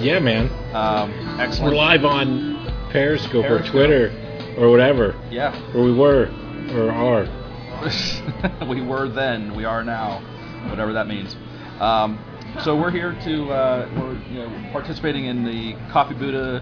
[0.00, 0.48] Yeah, man.
[0.74, 1.10] Um,
[1.62, 2.56] We're live on
[2.90, 4.12] Periscope, or Twitter
[4.58, 5.14] or whatever.
[5.30, 6.30] Yeah, Or we were
[6.72, 7.26] or are.
[8.68, 10.20] we were then, we are now,
[10.68, 11.36] whatever that means.
[11.80, 12.18] Um,
[12.62, 16.60] so we're here to uh, we're you know participating in the Coffee Buddha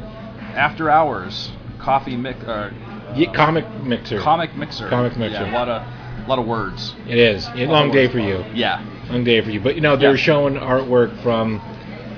[0.55, 2.43] After Hours Coffee Mix.
[2.45, 2.73] Uh,
[3.15, 4.19] Yeah, comic mixer.
[4.21, 4.89] Comic mixer.
[4.89, 5.43] Comic mixer.
[5.43, 6.95] Yeah, a lot of, a lot of words.
[7.09, 7.47] It is.
[7.49, 8.45] A long day for you.
[8.55, 8.85] Yeah.
[9.11, 9.61] Long day for you.
[9.61, 10.17] But you know, they're Yeah.
[10.17, 11.61] showing artwork from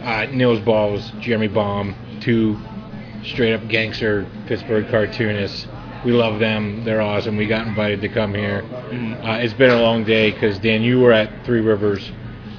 [0.02, 2.58] uh, Nils Balls, Jeremy Baum, two
[3.24, 5.66] straight up gangster Pittsburgh cartoonists.
[6.04, 6.84] We love them.
[6.84, 7.36] They're awesome.
[7.36, 8.62] We got invited to come here.
[8.90, 9.24] Mhm.
[9.26, 12.10] Uh, it's been a long day because Dan, you were at Three Rivers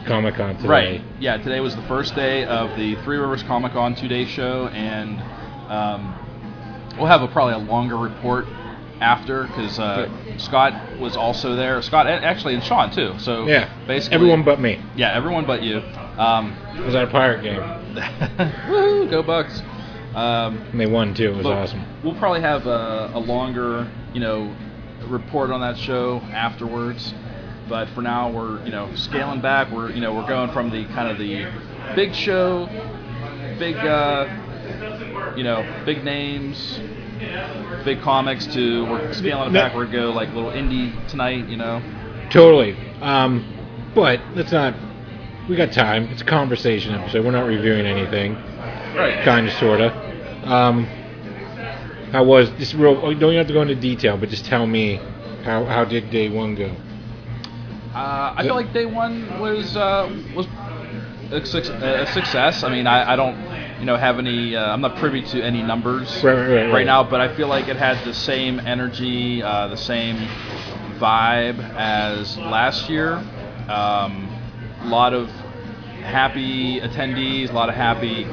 [0.05, 0.67] Comic Con today.
[0.67, 1.01] Right.
[1.19, 1.37] Yeah.
[1.37, 5.21] Today was the first day of the Three Rivers Comic Con two day show, and
[5.69, 6.13] um,
[6.97, 8.45] we'll have a, probably a longer report
[9.01, 11.81] after because uh, Scott was also there.
[11.81, 13.13] Scott actually and Sean too.
[13.19, 13.69] So Yeah.
[13.87, 14.81] basically Everyone but me.
[14.97, 15.81] yeah, everyone but you.
[16.19, 17.61] Um, I was at a pirate game.
[18.69, 19.61] woo, go Bucs.
[20.15, 21.29] Um, And they won too.
[21.29, 21.85] It was But awesome.
[22.03, 24.53] We'll probably have a, a longer, you know,
[25.07, 27.13] report on that show afterwards.
[27.69, 29.71] But for now, we're you know scaling back.
[29.71, 31.45] We're you know we're going from the kind of the
[31.95, 32.65] big show,
[33.59, 36.79] big uh, you know big names,
[37.85, 39.61] big comics to we're scaling it No.
[39.61, 39.75] back.
[39.75, 41.47] We're gonna go like little indie tonight.
[41.47, 41.81] You know.
[42.31, 42.75] Totally.
[43.01, 43.45] Um,
[43.93, 44.73] but let's not.
[45.49, 46.03] We got time.
[46.09, 47.25] It's a conversation episode.
[47.25, 48.35] We're not reviewing anything.
[48.95, 49.23] Right.
[49.25, 49.91] Kind of, sorta.
[50.43, 50.85] Um,
[52.11, 52.99] how was just real?
[53.03, 54.97] oh, Don't you have to go into detail, but just tell me
[55.43, 56.71] how how did day one go?
[57.95, 60.45] Uh, I feel like day one was uh, was
[61.31, 62.63] a, a success.
[62.63, 63.35] I mean, I, I don't
[63.79, 64.55] you know have any.
[64.55, 66.85] Uh, I'm not privy to any numbers Right, right, right, right.
[66.85, 70.15] now, but I feel like it had the same energy, uh, the same
[70.99, 73.13] vibe as last year.
[73.67, 74.27] Um,
[74.81, 75.29] a lot of
[76.09, 78.25] happy attendees, a lot of happy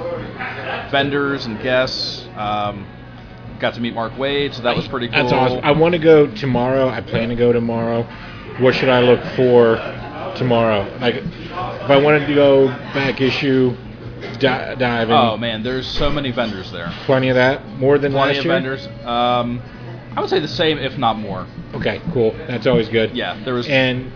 [0.91, 2.27] vendors and guests.
[2.37, 2.87] Um,
[3.61, 5.17] got to meet Mark Waid, so that was pretty cool.
[5.23, 5.61] That's awesome.
[5.63, 6.89] I want to go tomorrow.
[6.89, 8.03] I plan to go tomorrow.
[8.61, 9.77] What should I look for
[10.37, 10.83] tomorrow?
[11.01, 13.77] Like, if I wanted to go back issue,
[14.39, 15.17] di- dive in.
[15.17, 16.93] Oh man, there's so many vendors there.
[17.05, 17.67] Plenty of that.
[17.79, 18.55] More than Plenty last of year.
[18.55, 18.87] vendors.
[19.07, 19.63] Um,
[20.17, 21.47] I would say the same, if not more.
[21.75, 22.33] Okay, cool.
[22.49, 23.15] That's always good.
[23.15, 24.11] Yeah, there was And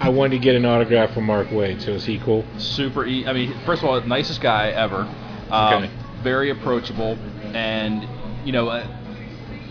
[0.00, 1.80] I wanted to get an autograph from Mark Waid.
[1.82, 2.44] So is he cool?
[2.58, 3.06] super.
[3.06, 5.08] E- I mean, first of all, nicest guy ever.
[5.50, 5.90] Um, Okay.
[6.22, 7.18] Very approachable,
[7.52, 8.06] and
[8.46, 8.86] you know, uh,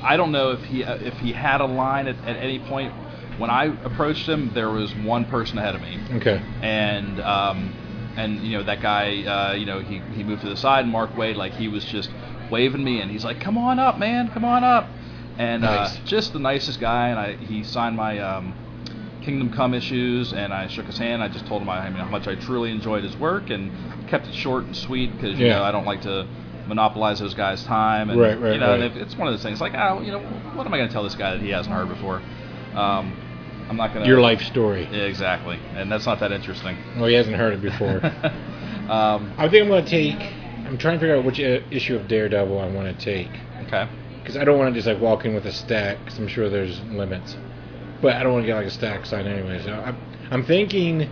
[0.03, 2.93] I don't know if he uh, if he had a line at, at any point.
[3.39, 6.39] When I approached him, there was one person ahead of me, Okay.
[6.61, 7.73] and um,
[8.15, 10.81] and you know that guy, uh, you know, he he moved to the side.
[10.83, 12.11] And Mark Waid, like he was just
[12.51, 14.87] waving me, and he's like, "Come on up, man, come on up,"
[15.39, 15.95] and Nice.
[15.97, 17.07] uh, just the nicest guy.
[17.09, 18.53] And I he signed my um,
[19.23, 21.23] Kingdom Come issues, and I shook his hand.
[21.23, 23.71] I just told him I, I mean, how much I truly enjoyed his work, and
[24.07, 25.57] kept it short and sweet because you Yeah.
[25.59, 26.27] know I don't like to
[26.67, 28.09] monopolize those guys' time.
[28.09, 28.91] And, Right, right, You know, and right.
[28.91, 30.93] if, it's one of those things like, oh, you know, what am I going to
[30.93, 32.21] tell this guy that he hasn't heard before?
[32.75, 33.13] Um,
[33.69, 34.09] I'm not going to.
[34.09, 34.87] Your life story.
[34.91, 36.77] Yeah, exactly, and that's not that interesting.
[36.97, 38.03] Well, he hasn't heard it before.
[38.89, 40.19] um, I think I'm going to take.
[40.65, 43.29] I'm trying to figure out which uh, issue of Daredevil I want to take
[43.67, 43.87] okay.
[44.21, 46.49] because I don't want to just like walk in with a stack because I'm sure
[46.49, 47.35] there's limits.
[48.03, 49.63] But I don't want to get like a stack sign anyway.
[49.63, 49.97] So I'm,
[50.29, 51.09] I'm thinking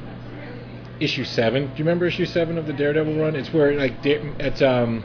[1.00, 1.68] issue seven.
[1.68, 3.34] Do you remember issue seven of the Daredevil run?
[3.34, 5.04] It's where like it's um.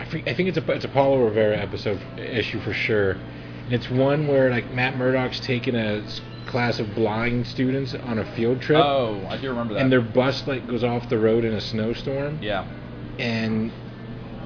[0.00, 3.10] I, think it's a it's a Paolo Rivera episode issue for sure.
[3.10, 6.02] And it's one where like Matt Murdock's taking a
[6.46, 8.82] class of blind students on a field trip.
[8.82, 9.82] Oh, I do remember that.
[9.82, 12.66] and their bus like goes off the road in a snowstorm yeah.
[13.18, 13.70] and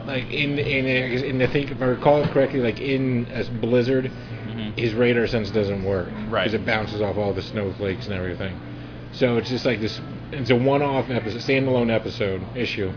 [0.08, 4.70] like in in in I think if I recall correctly like in a blizzard hmm
[4.76, 6.44] his radar sense doesn't work Right.
[6.44, 8.56] because it bounces off all the snowflakes and everything
[9.12, 10.00] so it's just like this
[10.32, 12.90] it's a one-off episode standalone episode issue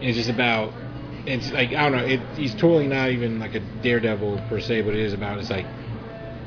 [0.00, 0.72] it's just about
[1.26, 2.04] it's like I don't know.
[2.04, 5.50] It, he's totally not even like a daredevil per se, but it is about it's
[5.50, 5.66] like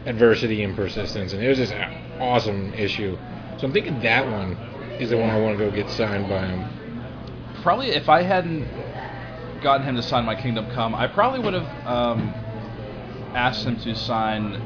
[0.05, 3.17] adversity and persistence, and it was just an awesome issue.
[3.57, 4.55] So I'm thinking that one
[4.99, 6.65] is the one I want to go get signed by him.
[7.61, 8.65] Probably if I hadn't
[9.61, 12.33] gotten him to sign my Kingdom Come, I probably would have um,
[13.33, 14.61] asked him to sign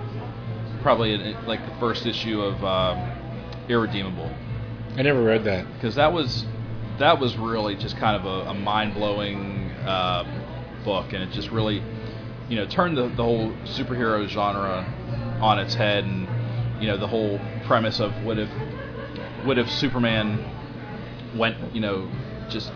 [0.81, 3.11] probably in, like the first issue of um,
[3.69, 4.29] Irredeemable
[4.97, 5.65] I never read that.
[5.73, 6.45] because that was
[6.99, 10.23] that was really just kind of a, a mind blowing uh,
[10.83, 11.81] book, and it just really
[12.49, 14.85] you know turned the, the whole superhero genre
[15.41, 16.27] on its head, and
[16.81, 18.49] you know the whole premise of what if
[19.43, 20.43] what if Superman
[21.35, 22.07] went you know
[22.49, 22.71] just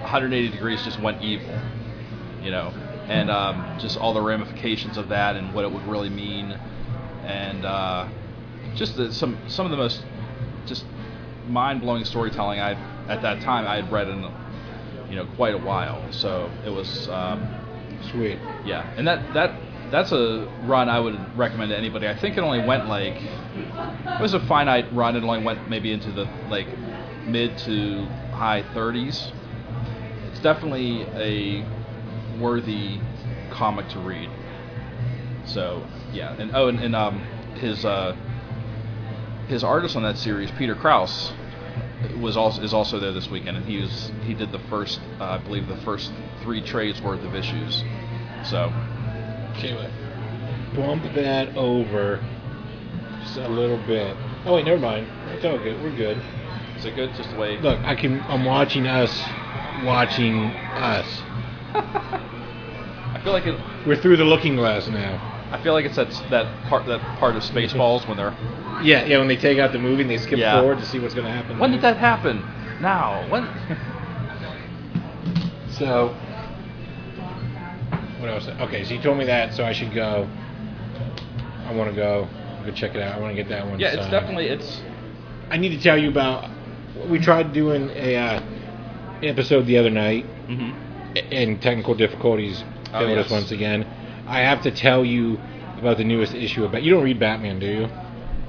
[0.00, 1.54] 180 degrees just went evil,
[2.42, 2.72] you know,
[3.08, 6.56] and um, just all the ramifications of that and what it would really mean,
[7.24, 8.06] and uh,
[8.74, 10.02] just the, some some of the most
[10.66, 10.84] just
[11.48, 12.76] mind-blowing storytelling I
[13.08, 14.22] at that time I had read in
[15.08, 16.00] you know quite a while.
[16.12, 17.48] So it was um,
[18.10, 18.38] Sweet.
[18.64, 19.54] yeah, and that that
[19.90, 22.08] that's a run I would recommend to anybody.
[22.08, 25.16] I think it only went like it was a finite run.
[25.16, 26.66] It only went maybe into the like
[27.26, 29.30] mid to high 30s.
[30.36, 31.66] It's definitely a
[32.38, 33.00] worthy
[33.50, 34.28] comic to read.
[35.46, 37.20] So yeah, and oh, and, and um,
[37.54, 38.14] his uh,
[39.48, 41.32] his artist on that series, Peter Krause,
[42.18, 45.24] was also is also there this weekend, and he was he did the first, uh,
[45.24, 46.12] I believe, the first
[46.42, 47.82] three trades worth of issues.
[48.44, 48.70] So
[49.52, 49.90] Okay.
[50.74, 52.22] Bump that over
[53.22, 54.14] just a little bit.
[54.44, 55.08] Oh wait, never mind.
[55.30, 55.82] It's all good.
[55.82, 56.20] We're good.
[56.76, 57.14] is it good?
[57.14, 57.58] Just the way.
[57.58, 58.20] Look, I can.
[58.28, 59.18] I'm watching us,
[59.84, 61.06] watching us.
[61.74, 63.58] I feel like it.
[63.86, 65.32] We're through the looking glass now.
[65.52, 68.36] I feel like it's that that part that part of Spaceballs when they're.
[68.82, 69.18] Yeah, yeah.
[69.18, 70.60] When they take out the movie and they skip Yeah.
[70.60, 71.58] forward to see what's going to happen.
[71.58, 72.38] When did that happen?
[72.80, 73.28] Now.
[73.30, 73.48] When?
[75.70, 76.14] So,
[78.18, 78.48] what else?
[78.48, 80.26] Okay, so you told me that, so I should go.
[81.66, 82.26] I want to go.
[82.64, 83.14] Go check it out.
[83.14, 83.78] I want to get that one.
[83.78, 84.10] yeah, it's signed.
[84.10, 84.80] definitely it's.
[85.50, 86.50] I need to tell you about.
[87.10, 88.40] We tried doing a uh,
[89.22, 90.70] episode the other night, hmm
[91.32, 93.24] and technical difficulties Oh, failed yes.
[93.26, 93.86] us once again.
[94.26, 95.38] I have to tell you
[95.78, 96.72] about the newest issue of.
[96.72, 97.88] Bat- You don't read Batman, do you?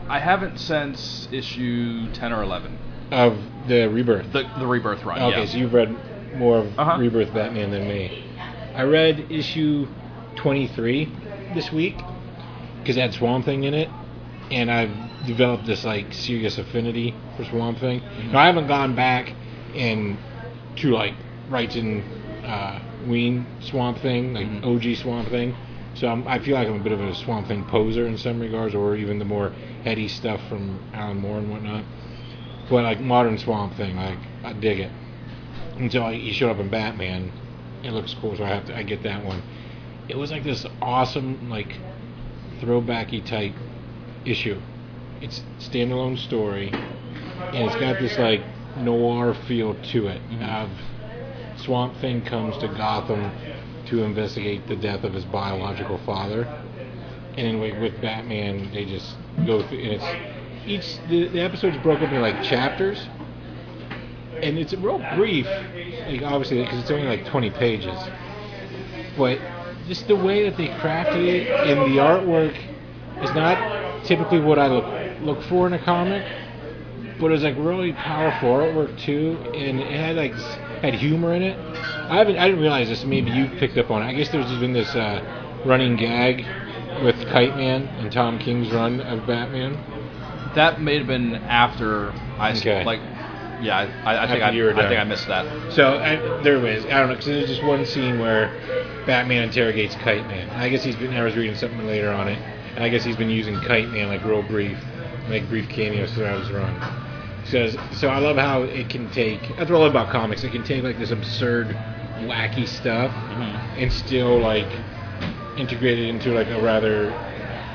[0.09, 2.77] I haven't since issue ten or eleven.
[3.11, 3.37] Of
[3.69, 4.33] the Rebirth.
[4.33, 5.21] The the rebirth run.
[5.21, 5.45] Okay, yeah.
[5.45, 5.95] so you've read
[6.37, 6.97] more of Uh-huh.
[6.99, 8.25] Rebirth Batman than me.
[8.75, 9.87] I read issue
[10.35, 11.05] 23
[11.53, 11.95] this week
[12.81, 13.89] because it had Swamp Thing in it,
[14.51, 14.91] and I've
[15.25, 18.01] developed this like serious affinity for Swamp Thing.
[18.01, 18.33] Mhm.
[18.33, 19.33] Now I haven't gone back
[19.75, 20.17] and
[20.77, 21.13] to like
[21.49, 22.03] Wrightson
[22.45, 24.63] uh, Wein Swamp Thing, like Mhm.
[24.63, 25.55] OG Swamp Thing.
[25.93, 28.39] So I'm, I feel like I'm a bit of a Swamp Thing poser in some
[28.39, 29.51] regards, or even the more
[29.83, 31.83] heady stuff from Alan Moore and whatnot.
[32.69, 34.91] But like modern Swamp Thing, like I dig it.
[35.77, 37.31] Until he showed up in Batman,
[37.83, 39.41] it looks cool, so I have to I get that one.
[40.07, 41.77] It was like this awesome like
[42.61, 43.53] throwbacky type
[44.25, 44.59] issue.
[45.21, 48.41] It's standalone story, and it's got this like
[48.81, 50.21] noir feel to it.
[50.41, 50.69] Of
[51.57, 53.31] Swamp Thing comes to Gotham
[53.87, 56.43] to investigate the death of his biological father,
[57.37, 59.15] and then with, Batman, they just
[59.45, 59.79] go through.
[59.79, 60.05] And it's
[60.65, 63.07] each the, the episodes broke up in like chapters,
[64.41, 65.47] and it's real brief.
[66.07, 67.97] Like obviously, because it's only like 20 pages,
[69.17, 69.39] but
[69.87, 72.55] just the way that they crafted it and the artwork
[73.21, 74.85] is not typically what I look
[75.21, 76.23] look for in a comic,
[77.19, 80.33] but it was like really powerful artwork too, and it had like
[80.81, 81.57] had humor in it.
[82.09, 83.03] I haven't I didn't realize this.
[83.03, 84.05] Maybe you picked up on it.
[84.05, 85.21] I guess there's just been this uh,
[85.65, 86.45] running gag
[87.03, 89.77] with Kite Man and Tom King's run of Batman.
[90.55, 92.83] That may have been after I Okay.
[92.83, 93.01] like.
[93.59, 95.73] Yeah, I, I think I, you were I think I missed that.
[95.73, 98.49] So I, there was I don't know because there's just one scene where
[99.07, 100.47] Batman interrogates Kite Man.
[100.51, 101.11] I guess he's been.
[101.13, 102.37] I was reading something later on it,
[102.75, 104.77] and I guess he's been using Kite Man like real brief,
[105.27, 106.71] like brief cameos throughout his run.
[107.49, 109.41] So, so I love how it can take.
[109.57, 110.43] That's what I love about comics.
[110.43, 111.75] It can take like this absurd,
[112.21, 113.57] wacky stuff, Mhm.
[113.77, 114.67] and still like
[115.55, 117.13] integrate it into like a rather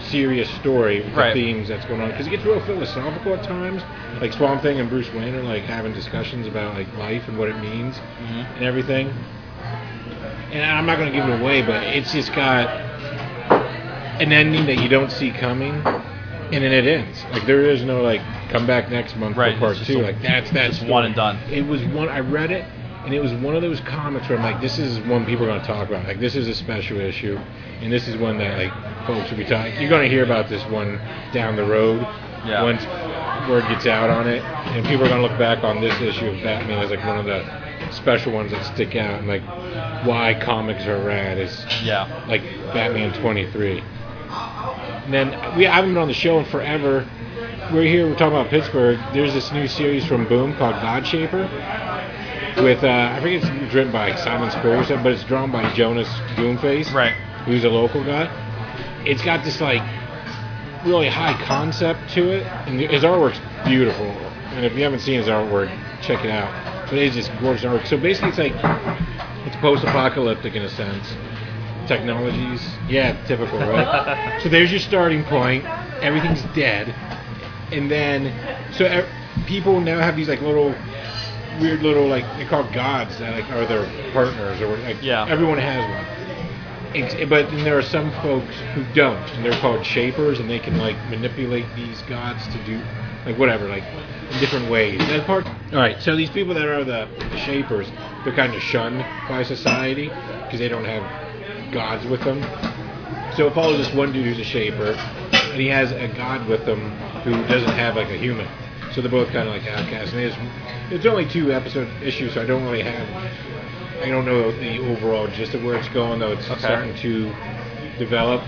[0.01, 1.33] serious story with Right.
[1.33, 2.11] the themes that's going on.
[2.11, 3.83] Because it gets real philosophical at times.
[4.21, 7.49] Like Swamp Thing and Bruce Wayne are like having discussions about like life and what
[7.49, 8.45] it means Mhm.
[8.57, 9.11] and everything.
[10.53, 12.69] And I'm not going to give it away, but it's just got
[14.21, 17.25] an ending that you don't see coming, and then it ends.
[17.33, 18.21] Like there is no like
[18.53, 20.01] come back next month Right, for part two.
[20.01, 21.37] a- like that's that's one and done.
[21.51, 22.09] It was one.
[22.09, 22.65] I read it,
[23.05, 25.49] and it was one of those comics where I'm like, this is one people are
[25.49, 26.07] going to talk about.
[26.07, 27.37] Like this is a special issue,
[27.81, 29.81] and this is one that like folks will be talking.
[29.81, 31.01] You're going to hear about this one
[31.33, 32.01] down the road.
[32.45, 32.63] Yeah.
[32.63, 32.85] Once
[33.49, 36.27] word gets out on it, and people are going to look back on this issue
[36.27, 37.45] of Batman as like one of the
[37.93, 39.43] special ones that stick out and like
[40.07, 42.07] why comics are rad is Yeah.
[42.29, 42.43] like
[42.73, 43.83] Batman 23.
[44.31, 47.09] And then we I haven't been on the show in forever.
[47.71, 48.07] We're here.
[48.07, 48.99] We're talking about Pittsburgh.
[49.15, 51.49] There's this new series from Boom called Godshaper.
[52.63, 56.93] With uh, I think it's written by Simon Spurrier, but it's drawn by Jonas Goonface,
[56.93, 57.13] Right.
[57.47, 58.29] who's a local guy.
[59.07, 59.81] It's got this like
[60.85, 64.07] really high concept to it, and his artwork's beautiful.
[64.55, 65.69] And if you haven't seen his artwork,
[66.03, 66.51] check it out.
[66.91, 67.87] But it's just gorgeous artwork.
[67.87, 68.53] So basically, it's like
[69.47, 71.07] it's post-apocalyptic in a sense.
[71.87, 74.41] Technologies, yeah, typical, right?
[74.43, 75.65] so there's your starting point.
[76.03, 76.95] Everything's dead,
[77.73, 78.33] and then
[78.73, 79.09] so ev-
[79.47, 80.75] people now have these like little
[81.61, 85.27] weird little like they call gods that like are their partners or like Yeah.
[85.29, 86.07] everyone has one.
[87.29, 90.77] But then there are some folks who don't, and they're called shapers, and they can
[90.77, 92.83] like manipulate these gods to do
[93.25, 93.85] like whatever, like
[94.31, 94.99] in different ways.
[94.99, 95.47] That part.
[95.47, 96.01] All right.
[96.03, 97.91] So these people that are the, the shapers,
[98.25, 100.11] they're kind of shunned by society
[100.45, 102.43] because they don't have gods with them.
[103.37, 104.95] So it follows this one dude who's a shaper,
[105.53, 106.91] and he has a god with him
[107.25, 108.49] who doesn't have like a human.
[108.93, 110.13] So they're both kind of like outcasts.
[110.13, 110.35] And there's,
[110.91, 113.09] it's only two episode issues, so I don't really have
[114.03, 116.59] I don't know the overall gist of where it's going, though it's Okay.
[116.61, 117.33] starting to
[117.99, 118.43] develop.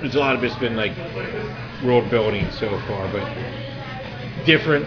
[0.00, 0.92] There's a lot of it's been like
[1.82, 3.26] world building so far, but
[4.44, 4.86] different,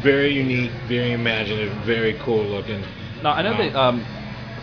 [0.00, 2.82] very unique, very imaginative, very cool looking.
[3.22, 4.04] No, I know Um, they um,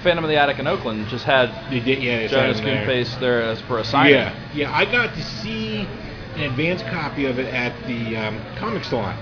[0.04, 2.86] Phantom of the Attic in Oakland just had They did, yeah, it's Jonas there.
[3.20, 4.14] There as for a signing.
[4.14, 4.72] Yeah, yeah.
[4.74, 5.88] I got to see
[6.40, 9.16] an advanced copy of it at the um, comic salon,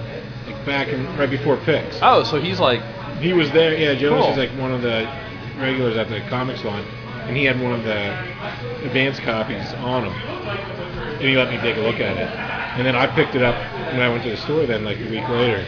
[0.46, 1.98] like back in right before Pix.
[2.02, 2.82] Oh, so he's like,
[3.20, 3.76] He was there.
[3.76, 4.32] Yeah, Jonas Cool.
[4.34, 5.10] is like one of the
[5.58, 6.84] regulars at the comic salon,
[7.28, 11.78] and he had one of the advanced copies on him, and he let me take
[11.78, 12.30] a look at it.
[12.78, 13.56] And then I picked it up
[13.94, 14.68] when I went to the store.
[14.68, 15.66] Then like a week later,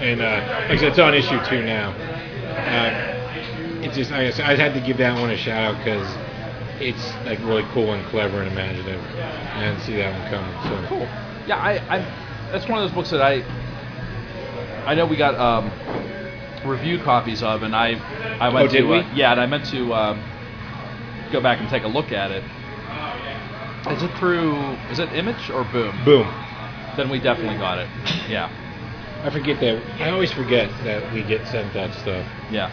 [0.00, 1.90] and uh, like it's on issue two now.
[1.90, 3.14] Uh,
[3.84, 6.06] it's just I, I had to give that one a shout out because
[6.80, 9.00] it's like really cool and clever and imaginative.
[9.16, 10.62] I didn't see that one coming.
[10.64, 11.08] So cool.
[11.46, 11.98] Yeah, I, I,
[12.52, 13.42] that's one of those books that I,
[14.86, 15.70] I know we got um,
[16.64, 17.94] review copies of, and I,
[18.40, 18.98] I went Oh, did to, we?
[18.98, 20.22] Uh, yeah, and I meant to um,
[21.32, 22.44] go back and take a look at it.
[23.90, 24.54] Is it through?
[24.90, 26.04] Is it Image or Boom?
[26.04, 26.26] boom.
[26.96, 27.88] Then we definitely got it.
[28.28, 28.50] Yeah,
[29.22, 29.82] I forget that.
[30.00, 32.26] I always forget that we get sent that stuff.
[32.50, 32.70] yeah.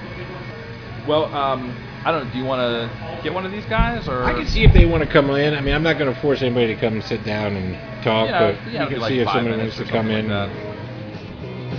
[1.07, 1.71] Well, um,
[2.05, 2.27] I don't.
[2.27, 2.31] know.
[2.33, 4.85] Do you want to get one of these guys, or I can see if they
[4.85, 5.55] want to come in.
[5.55, 8.27] I mean, I'm not going to force anybody to come and sit down and talk,
[8.29, 9.91] Yeah, but yeah, you it'd can be like see if five somebody minutes wants or
[9.91, 10.29] to come something in.
[10.29, 11.75] like that.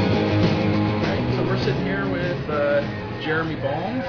[0.00, 2.80] Alright, so we're sitting here with uh,
[3.20, 4.00] Jeremy Baum.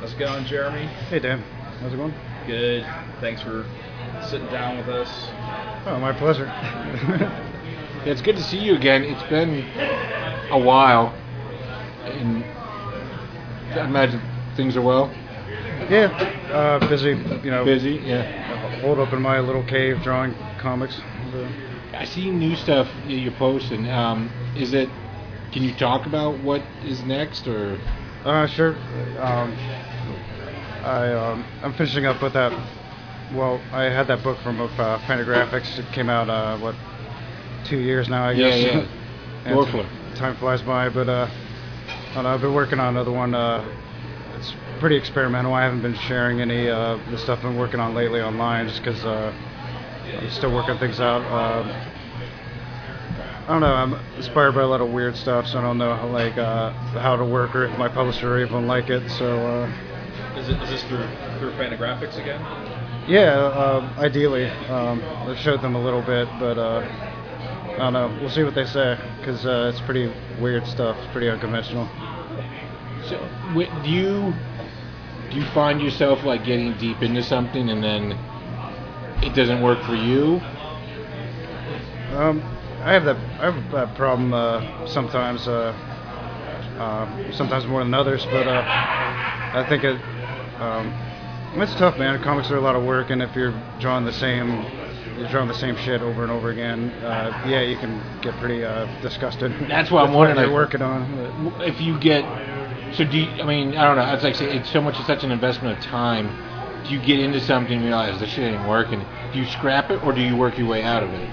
[0.00, 0.86] How's it going, Jeremy?
[1.08, 1.40] Hey Dan,
[1.80, 2.14] how's it going?
[2.46, 2.84] Good.
[3.20, 3.64] Thanks for
[4.28, 5.08] sitting down with us.
[5.86, 6.46] Oh, my pleasure.
[8.04, 9.02] Yeah, it's good to see you again.
[9.02, 9.64] It's been
[10.50, 11.14] a while,
[12.04, 12.44] and
[13.78, 14.20] I imagine
[14.56, 15.10] things are well.
[15.88, 16.06] yeah,
[16.52, 17.10] uh, busy.
[17.42, 18.80] You know, Busy, yeah.
[18.80, 21.00] holed up in my little cave drawing comics.
[21.94, 23.88] I see new stuff you're posting.
[23.88, 24.90] Um, is it?
[25.52, 27.78] Can you talk about what is next, or
[28.24, 28.74] Uh, sure.
[29.18, 29.56] Um,
[30.84, 32.52] I um, I'm finishing up with that.
[33.32, 34.68] Well, I had that book from uh,
[35.06, 35.78] Fantagraphics.
[35.78, 36.74] It came out uh, what
[37.64, 38.60] two years now, I guess.
[38.62, 38.86] yeah.
[39.46, 39.86] And Dwarfler.
[40.14, 43.34] Time flies by, but uh, I don't know, I've been working on another one.
[43.34, 43.62] Uh,
[44.38, 45.52] it's pretty experimental.
[45.52, 48.82] I haven't been sharing any uh, the stuff I've been working on lately online, just
[48.82, 49.34] because uh,
[50.18, 51.20] I'm still working things out.
[51.30, 53.74] Um, I don't know.
[53.74, 56.70] I'm inspired by a lot of weird stuff, so I don't know how, like uh,
[56.98, 59.06] how to work or if my publisher even like it.
[59.10, 61.06] So uh, Is, it, is this through
[61.38, 62.40] through Fantagraphics again?
[63.06, 66.80] yeah, uh, ideally, um, I've showed them a little bit, but uh,
[67.74, 68.18] I don't know.
[68.20, 70.96] We'll see what they say because uh, it's pretty weird stuff.
[70.98, 71.88] It's pretty unconventional.
[73.08, 73.18] so?
[73.82, 74.32] Do you
[75.30, 78.12] do you find yourself like getting deep into something and then
[79.22, 80.40] it doesn't work for you?
[82.16, 82.40] Um,
[82.82, 83.16] I have that.
[83.40, 85.48] I have that problem uh, sometimes.
[85.48, 85.72] Uh,
[86.78, 90.00] uh, sometimes more than others, but uh, I think it.
[90.60, 90.92] Um,
[91.60, 92.20] it's tough, man.
[92.22, 94.64] Comics are a lot of work, and if you're drawing the same,
[95.18, 96.90] you're drawing the same shit over and over again.
[97.02, 99.52] Uh, yeah, you can get pretty uh, disgusted.
[99.68, 101.54] That's what I'm wondering, You're working on.
[101.60, 102.24] If you get
[102.94, 104.12] so do you, I mean I don't know.
[104.14, 104.96] It's like say, it's so much.
[104.98, 106.28] It's such an investment of time.
[106.84, 109.04] Do you get into something and realize this shit ain't working?
[109.32, 111.28] Do you scrap it or do you work your way out of it?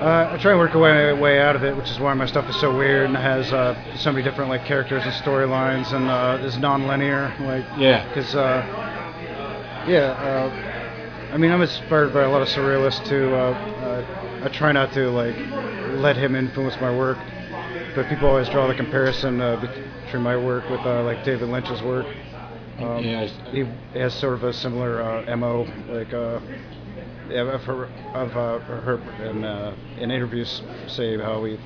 [0.00, 2.48] Uh, I try and work my way, out of it, which is why my stuff
[2.48, 6.42] is so weird and has uh, so many different like characters and storylines and uh,
[6.42, 7.34] is non-linear.
[7.40, 8.08] Like Yeah.
[8.08, 8.64] because uh,
[9.86, 10.79] yeah,
[11.32, 13.32] I mean, I'm inspired by a lot of surrealists too.
[13.34, 14.04] Uh, uh,
[14.42, 15.36] I try not to like
[16.00, 17.18] let him influence my work,
[17.94, 21.82] but people always draw the comparison uh, between my work with uh, like David Lynch's
[21.82, 22.06] work.
[22.78, 23.64] Um, Yeah, he
[23.98, 26.40] has sort of a similar uh, mo, like uh,
[27.28, 31.58] her, of uh, her in, uh, in interviews say how he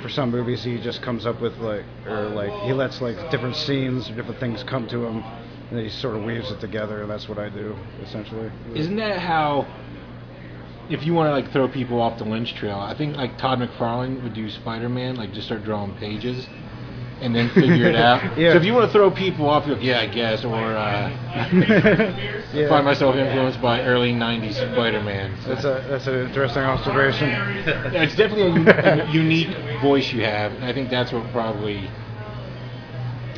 [0.00, 3.54] for some movies he just comes up with like or like he lets like different
[3.56, 5.22] scenes or different things come to him
[5.70, 8.50] and he sort of weaves it together and that's what I do essentially.
[8.74, 9.66] Isn't that how?
[10.88, 13.58] If you want to like throw people off the Lynch trail, I think like Todd
[13.58, 16.46] McFarlane would do Spider-Man, like just start drawing pages,
[17.20, 18.22] and then figure it out.
[18.38, 18.52] Yeah.
[18.52, 21.08] So if you want to throw people off, you're like, yeah, I guess, or uh,
[22.54, 22.68] Yeah.
[22.68, 25.36] find myself influenced by early '90s Spider-Man.
[25.48, 27.28] That's a that's an interesting observation.
[27.92, 31.90] It's definitely a unique voice you have, and I think that's what probably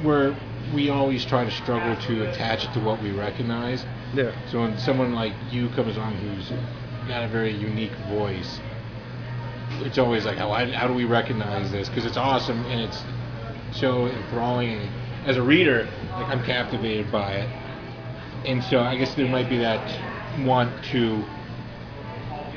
[0.03, 0.37] where
[0.75, 3.85] we always try to struggle to attach it to what we recognize.
[4.15, 4.33] Yeah.
[4.51, 6.51] So when someone like you comes on who's
[7.09, 8.61] got a very unique voice,
[9.81, 11.89] it's always like, how, how do we recognize this?
[11.89, 13.03] Because it's awesome and it's
[13.73, 14.81] so enthralling.
[15.27, 17.49] As a reader, like I'm captivated by it,
[18.47, 19.81] and so I guess there might be that
[20.47, 21.23] want to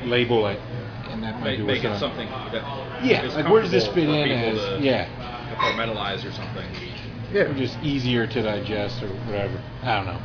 [0.04, 0.58] label it,
[1.10, 3.70] and that might Make, be make what's it on- something that Yeah, like where does
[3.70, 4.58] this fit in as?
[4.58, 5.06] to Yeah,
[5.54, 6.64] compartmentalize or something.
[7.32, 7.42] Yeah.
[7.42, 9.60] or just easier to digest or whatever.
[9.82, 10.20] I don't know.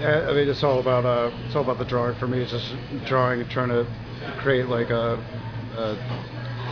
[0.00, 2.40] Yeah, I mean, it's all about uh, it's all about the drawing for me.
[2.40, 2.74] It's just
[3.06, 3.86] drawing and trying to
[4.38, 5.18] create like a,
[5.76, 5.96] a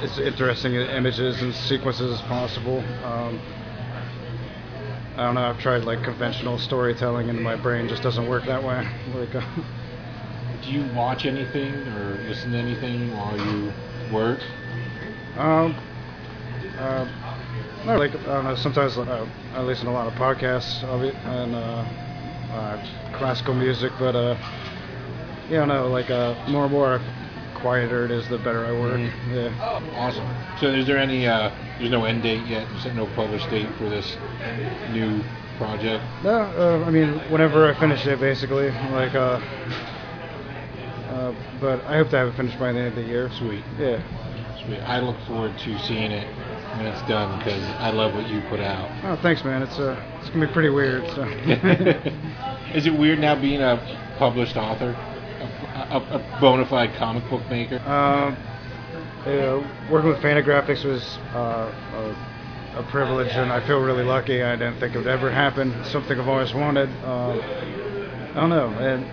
[0.02, 2.80] as interesting images and sequences as possible.
[3.04, 3.40] Um,
[5.16, 5.48] I don't know.
[5.48, 8.86] I've tried like conventional storytelling, and my brain just doesn't work that way.
[9.14, 9.42] Like, uh,
[10.62, 13.72] Do you watch anything or listen to anything while you
[14.12, 14.40] work?
[15.36, 15.76] um,
[16.78, 17.06] uh,
[17.86, 18.54] like I don't know.
[18.54, 21.84] Sometimes uh, I listen to a lot of podcasts of it and uh,
[22.52, 22.86] uh,
[23.16, 24.36] classical music, but uh,
[25.50, 25.88] don't know.
[25.88, 27.00] Like uh, more and more
[27.54, 28.98] quieter it is, the better I work.
[29.00, 29.34] Mhm.
[29.34, 29.90] Yeah.
[29.96, 30.26] Awesome.
[30.60, 31.26] So is there any?
[31.26, 32.66] Uh, there's no end date yet.
[32.82, 34.16] There's no published date for this
[34.92, 35.22] new
[35.58, 36.02] project.
[36.22, 38.70] No, uh, I mean whenever I finish it, basically.
[38.92, 39.40] Like, uh,
[41.08, 43.30] uh, but I hope to have it finished by the end of the year.
[43.38, 43.62] Sweet.
[43.78, 44.02] Yeah.
[44.64, 44.80] Sweet.
[44.80, 46.26] I look forward to seeing it
[46.76, 48.90] when it's done because I love what you put out.
[49.04, 49.62] Oh, thanks, man.
[49.62, 51.08] It's uh, it's gonna be pretty weird.
[51.10, 51.22] So.
[52.74, 53.76] Is it weird now being a
[54.18, 57.78] published author, a, a, a bona fide comic book maker?
[57.80, 58.36] Um,
[59.26, 61.02] yeah, working with Fantagraphics was
[61.34, 61.70] uh,
[62.74, 64.42] a, a privilege, and I feel really lucky.
[64.42, 65.72] I didn't think it would ever happen.
[65.80, 66.88] It's something I've always wanted.
[67.04, 67.40] Um,
[68.34, 69.04] I don't know, and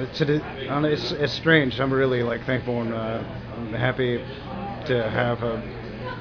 [0.00, 1.78] it's, it, I don't know, it's it's strange.
[1.78, 3.22] I'm really like thankful and uh,
[3.56, 4.16] I'm happy
[4.86, 5.62] to have a,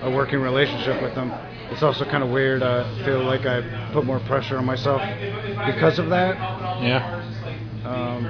[0.02, 1.32] a working relationship with them.
[1.72, 2.64] It's also kind of weird.
[2.64, 3.62] I feel like I
[3.94, 5.02] put more pressure on myself
[5.66, 6.36] because of that.
[6.82, 7.16] Yeah.
[7.86, 8.28] Um,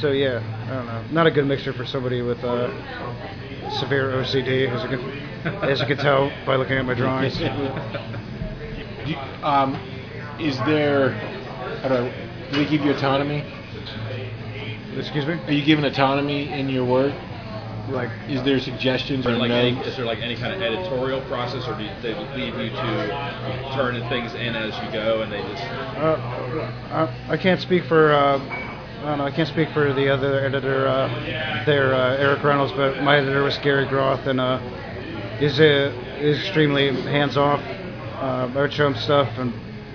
[0.00, 1.04] so yeah, I don't know.
[1.12, 2.68] Not a good mixture for somebody with uh,
[3.78, 5.00] severe OCD, as you can
[5.64, 7.38] as you can tell by looking at my drawings.
[9.06, 9.74] You- um,
[10.38, 11.12] is there?
[11.80, 13.40] How do, I, do they give you autonomy?
[14.98, 15.34] Excuse me.
[15.46, 17.14] Are you given autonomy in your work?
[17.90, 20.60] Like Is there suggestions Is there or like any, is there like any kind of
[20.60, 25.32] editorial process, or do they leave you to turn things in as you go, and
[25.32, 28.12] they just uh, I, I can't speak for.
[28.12, 29.24] Uh, I don't know.
[29.24, 31.08] I can't speak for the other editor uh,
[31.64, 34.60] there, uh, Eric Reynolds, but my editor was Gary Groth, and uh,
[35.40, 37.60] is uh, is extremely hands off.
[37.60, 39.52] Uh, I would show him stuff, and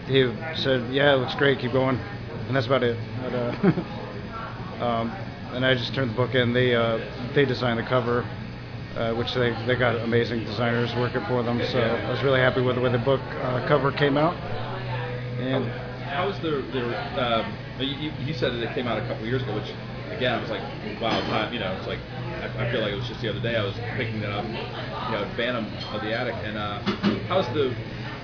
[0.07, 1.59] he said, "Yeah, it looks great.
[1.59, 1.99] Keep going,"
[2.47, 2.97] and that's about it.
[3.21, 3.55] But, uh,
[4.83, 5.11] um,
[5.53, 6.53] and I just turned the book in.
[6.53, 6.99] They uh,
[7.33, 8.25] they designed the cover,
[8.97, 11.61] uh, which they they got amazing designers working for them.
[11.71, 14.35] So I was really happy with the way the book uh, cover came out.
[15.39, 15.65] And
[16.11, 17.21] How was the the?
[17.23, 19.71] Um, you, you- said that it came out a couple years ago, which
[20.15, 20.61] again I was like,
[21.01, 21.53] wow, time.
[21.53, 21.99] You know, it's like
[22.41, 24.45] I, I feel like it was just the other day I was picking it up,
[24.45, 26.79] you know, Phantom of the Attic, and uh,
[27.27, 27.73] how's the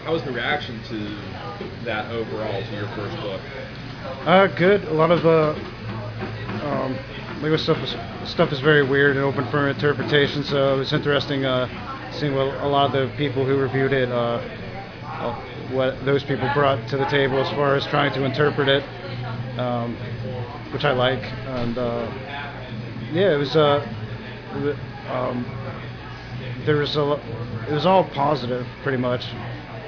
[0.03, 1.17] how was the reaction to
[1.85, 3.41] that overall to your first book?
[4.25, 4.83] Uh, good.
[4.85, 5.53] A lot of uh,
[6.65, 6.97] um,
[7.41, 7.95] Lego stuff is
[8.29, 10.43] stuff is very weird and open for interpretation.
[10.43, 14.11] So it was interesting uh, seeing what a lot of the people who reviewed it,
[14.11, 14.41] uh,
[15.05, 18.83] uh, what those people brought to the table as far as trying to interpret it,
[19.57, 19.95] um,
[20.73, 21.23] which I like.
[21.23, 22.11] And uh,
[23.13, 23.55] yeah, it was.
[23.55, 23.87] Uh,
[25.07, 25.45] um,
[26.65, 27.21] there was a.
[27.69, 29.25] It was all positive, pretty much,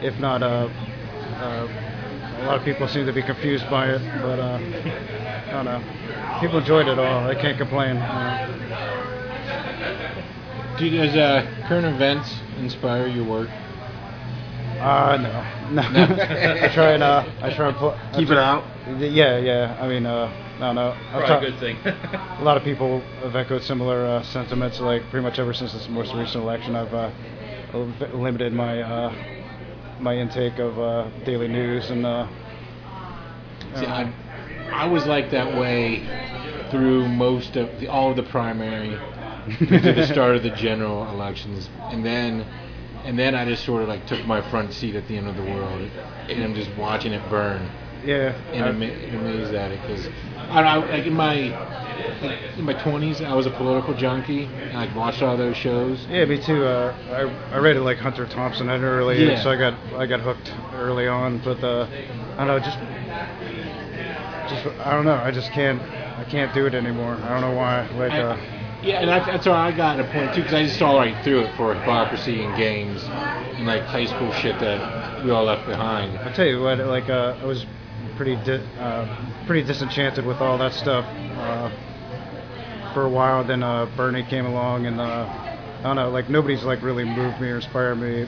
[0.01, 0.41] if not.
[0.41, 0.69] Uh,
[2.39, 5.81] a lot of people seem to be confused by it, but uh, I don't know.
[6.39, 7.27] People enjoyed it all.
[7.27, 7.97] I can't complain.
[7.97, 8.57] Uh,
[10.77, 13.49] Do does uh, current events inspire your work?
[14.79, 15.17] uh
[15.71, 16.03] no, no.
[16.65, 18.63] I try and uh, I try and put Keep it out.
[18.99, 19.77] Yeah, yeah.
[19.79, 20.27] I mean, uh,
[20.59, 20.91] don't know.
[21.13, 21.77] I've Probably talked- a good thing.
[22.39, 24.79] a lot of people have echoed similar uh, sentiments.
[24.79, 27.11] Like pretty much ever since this most recent election, I've uh,
[28.13, 29.13] limited my uh,
[29.99, 32.05] my intake of uh, daily news and.
[32.05, 32.27] Uh,
[33.75, 34.13] See, uh, I,
[34.71, 36.03] I was like that way
[36.69, 38.97] through most of the, all of the primary
[39.59, 42.45] to the start of the general elections, and then
[43.03, 45.35] and then I just sort of like took my front seat at the end of
[45.35, 45.89] the world,
[46.29, 47.69] and I'm just watching it burn
[48.05, 50.07] yeah, and I've- ama- amazed at it because
[50.49, 51.49] I, like in my
[52.23, 54.45] like, in my 20s I was a political junkie.
[54.45, 56.05] And I watched all those shows.
[56.09, 56.65] yeah, me too.
[56.65, 56.95] Uh,
[57.51, 59.43] I I rated like Hunter Thompson at an early age, Yeah.
[59.43, 61.39] so I got I got hooked early on.
[61.43, 61.87] But uh,
[62.37, 62.77] I don't know, just
[64.51, 65.15] just I don't know.
[65.15, 65.81] I just can't
[66.17, 67.15] I can't do it anymore.
[67.15, 67.87] I don't know why.
[67.97, 68.11] Like.
[68.11, 68.37] I- Uh,
[68.83, 71.15] yeah, and I, that's why I got a point too, because I just saw right
[71.23, 75.67] through it for hypocrisy and games and like high school shit that we all left
[75.67, 76.17] behind.
[76.17, 77.63] I tell you what, like uh, I was
[78.15, 79.05] pretty di- uh,
[79.45, 81.69] pretty disenchanted with all that stuff uh,
[82.95, 83.43] for a while.
[83.43, 85.27] Then uh, Bernie came along, and uh,
[85.79, 88.27] I don't know, like nobody's like really moved me or inspired me.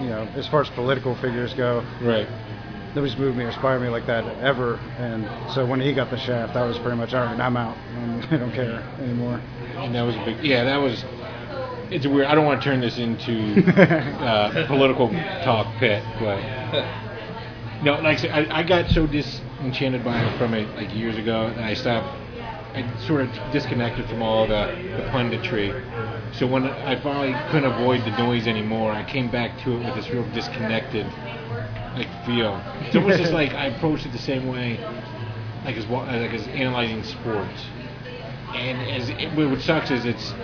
[0.00, 2.28] you know, as far as political figures go, Right.
[2.94, 4.76] Nobody's moved me or inspired me like that ever.
[4.98, 7.38] And so when he got the shaft, I was pretty much all right.
[7.38, 7.76] I'm out.
[8.30, 9.40] I don't care anymore.
[9.76, 10.44] And that was a big.
[10.44, 11.04] Yeah, that was.
[11.90, 12.26] It's weird.
[12.26, 15.10] I don't want to turn this into uh, political
[15.44, 16.40] talk pit, but
[17.82, 21.18] no, like I, said, I, I got so disenchanted by it from it like years
[21.18, 22.20] ago, and I stopped.
[22.74, 24.64] I sort of disconnected from all the,
[24.96, 25.74] the punditry.
[26.34, 29.94] So when I finally couldn't avoid the noise anymore, I came back to it with
[29.94, 31.06] this real disconnected
[31.96, 32.60] like feel.
[32.80, 34.78] It's almost just like I approached it the same way,
[35.64, 37.64] like as like as analyzing sports.
[38.54, 40.34] And as it, what sucks is it's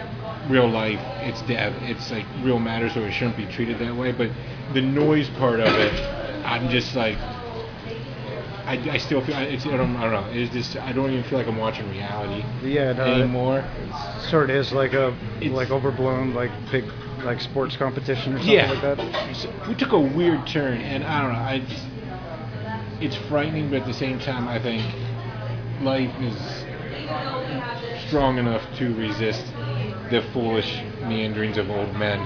[0.49, 4.13] real life, it's death, it's like real matter, so it shouldn't be treated that way.
[4.13, 4.31] But
[4.73, 5.93] the noise part of it,
[6.45, 7.19] I'm just like,
[8.67, 10.31] I, I still feel it's I don't, I don't know.
[10.33, 13.61] It's just I don't even feel like I'm watching reality Yeah, no, anymore.
[13.61, 16.85] it sort of is like a It's- like overblown like big
[17.25, 18.71] like sports competition or something Yeah.
[18.73, 19.69] like that.
[19.69, 21.39] We took a weird turn, and I don't know.
[21.39, 21.85] I just,
[23.01, 24.83] it's frightening, but at the same time, I think
[25.83, 26.65] life is
[28.07, 29.45] strong enough to resist
[30.11, 32.21] the foolish meanderings of old men,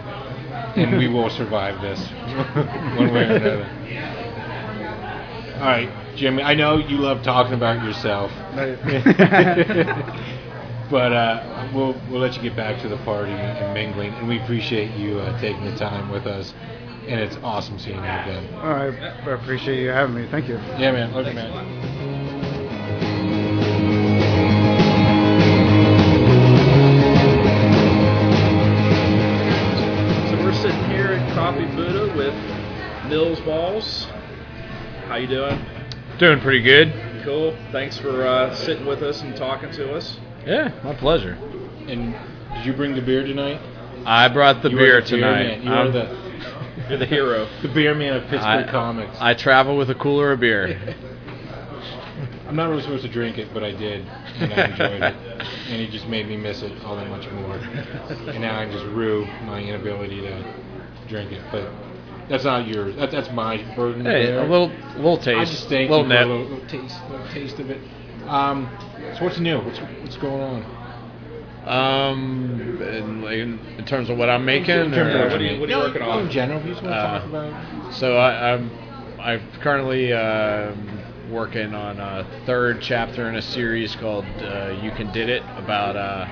[0.77, 1.99] and we will survive this
[2.97, 3.69] one way or another.
[5.59, 6.43] All right, Jimmy.
[6.43, 8.33] I know you love talking about yourself,
[10.93, 14.39] but uh, we'll we'll let you get back to the party and mingling, and we
[14.41, 16.53] appreciate you uh, taking the time with us.
[17.09, 18.55] And it's awesome seeing you again.
[18.57, 20.29] All right, I appreciate you having me.
[20.31, 20.57] Thank you.
[20.79, 21.13] Yeah, man.
[21.13, 21.51] Love you, man.
[30.31, 32.35] So we're sitting here at Coffee Buddha with
[33.11, 34.05] Nils Balls.
[35.09, 35.59] How you doing?
[36.19, 36.93] Doing pretty good.
[37.25, 37.57] Cool.
[37.73, 40.19] Thanks for uh, sitting with us and talking to us.
[40.47, 41.33] Yeah, my pleasure.
[41.89, 42.15] And
[42.55, 43.61] did you bring the beer tonight?
[44.05, 45.59] I brought the You beer the tonight.
[45.59, 45.63] man.
[45.63, 46.23] You are the
[46.89, 47.49] You're the hero.
[47.63, 49.17] the beer man of Pittsburgh I, comics.
[49.21, 50.95] I travel with a cooler of beer.
[52.49, 55.17] I'm not really supposed to drink it, but I did, and I enjoyed it.
[55.73, 57.55] And it just made me miss it all that much more.
[57.57, 60.55] And now I just rue my inability to
[61.09, 61.41] drink it.
[61.51, 61.71] But
[62.29, 62.95] that's not yours.
[62.97, 64.05] That, that's my burden.
[64.05, 64.41] hey, there.
[64.41, 67.29] a little little taste, I just thank little you for a little, little taste, little
[67.29, 67.81] taste of it.
[68.27, 68.69] Um,
[69.19, 69.59] so what's new?
[69.59, 70.65] What's what's going on?
[71.65, 75.41] Um, in, like, in, in terms of what I'm making, In terms or- of what
[75.41, 76.21] are you- what are you No, working on?
[76.25, 77.95] In general, if you just want to Uh, talk about.
[77.95, 78.71] So I, I'm
[79.21, 80.75] I'm currently um,
[81.31, 85.95] working on a third chapter in a series called uh, "You Can Did It" about
[85.95, 86.27] uh,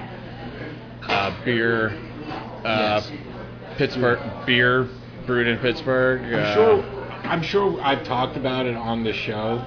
[1.09, 1.92] uh, beer,
[2.64, 3.12] uh, Yes.
[3.76, 4.88] Pittsburgh beer
[5.26, 6.22] brewed in Pittsburgh.
[6.22, 6.85] I'm uh, sure.
[7.24, 9.62] I'm sure I've talked about it on the show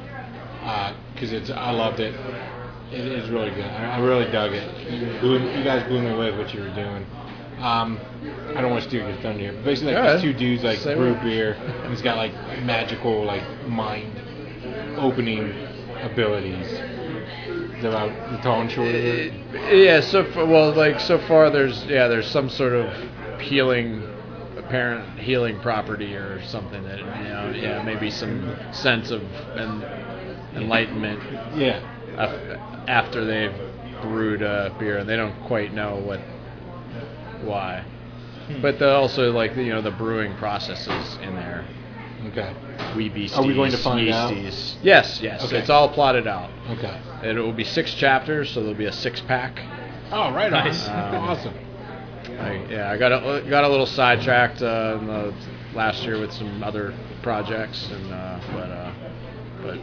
[1.13, 1.49] because it's.
[1.49, 2.13] I loved it.
[2.91, 3.65] It is really good.
[3.65, 4.91] I, I really dug it.
[4.91, 7.05] You, blew, you guys blew me away with what you were doing.
[7.59, 7.99] Um,
[8.55, 10.13] I don't want to steal your thunder here, but basically, like Yeah.
[10.13, 14.11] these two dudes like Say brew beer, and it's got like magical, like mind
[14.97, 15.53] opening
[16.01, 16.67] abilities.
[16.67, 19.33] Is that about the tall and short of it?
[19.85, 24.03] Yeah, so f well, like so far, there's yeah, there's some sort of healing,
[24.57, 29.21] apparent healing property or something that you know, yeah, maybe some sense of
[29.57, 29.81] en-
[30.55, 31.19] enlightenment
[31.55, 31.79] Yeah.
[32.17, 33.53] af- after they've
[34.01, 36.19] brewed uh, beer, and they don't quite know what
[37.43, 37.83] why.
[38.61, 41.65] But the, also like you know the brewing processes in there,
[42.27, 42.53] Okay.
[42.95, 44.35] wee beasties, Are we going to find out?
[44.35, 44.77] Yes,
[45.21, 45.57] yes, Okay.
[45.57, 46.49] it's all plotted out.
[46.71, 46.99] Okay.
[47.23, 49.59] It will be six chapters, so there'll be a six pack.
[50.11, 50.87] Oh, right Nice.
[50.87, 51.15] on.
[51.15, 51.53] Um, awesome.
[52.39, 55.33] I, yeah, I got a, got a little sidetracked uh, in the
[55.73, 58.91] last year with some other projects, and uh, but uh,
[59.61, 59.79] but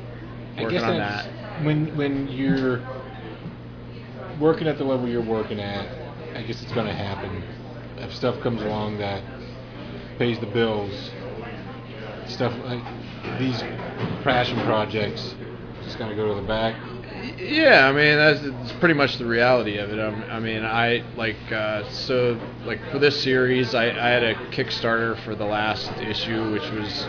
[0.56, 1.26] I working guess on that.
[1.64, 2.82] when when you're
[4.40, 5.86] working at the level you're working at,
[6.36, 7.42] I guess it's going to happen.
[7.98, 9.22] If stuff comes along that
[10.18, 11.10] pays the bills,
[12.26, 12.82] stuff like
[13.38, 13.60] these
[14.22, 15.34] passion projects
[15.82, 16.74] just going to go to the back.
[17.38, 19.98] Yeah, I mean that's it's pretty much the reality of it.
[19.98, 24.34] Um, I mean, I like uh, so like for this series, I, I had a
[24.50, 27.06] Kickstarter for the last issue, which was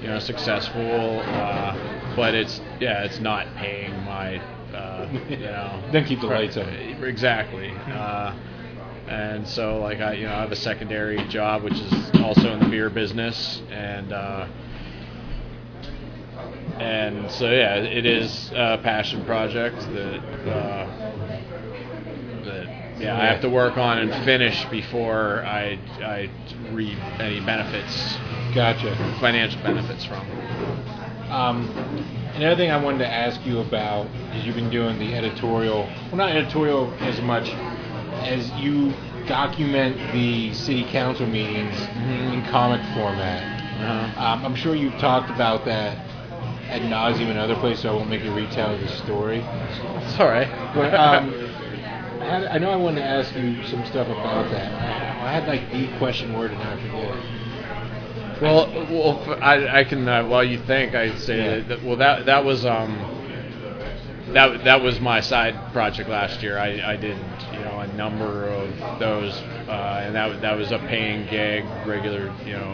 [0.00, 1.76] you know successful, uh,
[2.16, 4.36] but it's yeah, it's not paying my
[4.74, 6.68] uh, you know Then keep the lights on.
[6.68, 7.70] exactly.
[7.70, 8.34] Uh,
[9.08, 12.60] and so like I you know I have a secondary job which is also in
[12.60, 14.12] the beer business and.
[14.12, 14.46] Uh,
[16.80, 20.86] and so yeah, it is a passion project that uh,
[22.44, 22.68] that
[23.00, 26.30] yeah I have to work on and finish before I I
[26.72, 28.16] reap any benefits,
[28.54, 28.94] Gotcha.
[29.20, 30.26] financial benefits from.
[31.30, 31.68] Um,
[32.34, 36.16] another thing I wanted to ask you about is you've been doing the editorial, well,
[36.16, 37.48] not editorial as much
[38.22, 38.92] as you
[39.26, 41.80] document the city council meetings
[42.32, 43.42] in comic format.
[43.80, 44.22] Uh-huh.
[44.22, 45.96] Um, I'm sure you've talked about that
[46.68, 49.38] ad nauseum in other places, so I won't make you retell the story.
[49.38, 50.48] It's all right.
[50.74, 51.32] But um,
[52.20, 54.72] I, had, I know I wanted to ask you some stuff about that.
[54.72, 57.43] I, I had like the question word and I forget.
[58.40, 60.08] Well, well, I, I can.
[60.08, 61.56] Uh, while you think, I say Yeah.
[61.56, 61.84] that, that.
[61.84, 62.98] Well, that that was um,
[64.32, 66.58] that that was my side project last year.
[66.58, 67.16] I, I did
[67.52, 69.32] you know a number of those,
[69.68, 72.72] uh, and that that was a paying gig, regular you know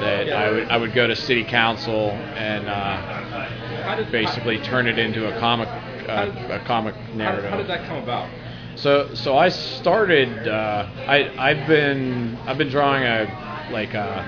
[0.00, 5.28] that I would I would go to city council and uh, basically turn it into
[5.28, 5.68] a comic
[6.08, 7.50] uh, a comic narrative.
[7.50, 8.28] how did that come about?
[8.74, 10.48] So so I started.
[10.48, 14.26] Uh, I I've been I've been drawing a like a,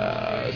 [0.00, 0.52] uh,